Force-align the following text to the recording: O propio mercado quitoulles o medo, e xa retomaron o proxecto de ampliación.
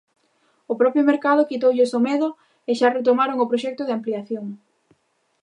O 0.71 0.73
propio 0.81 1.07
mercado 1.11 1.47
quitoulles 1.49 1.91
o 1.97 1.99
medo, 2.09 2.29
e 2.69 2.71
xa 2.79 2.89
retomaron 2.97 3.37
o 3.43 3.49
proxecto 3.51 3.83
de 3.85 3.95
ampliación. 3.97 4.45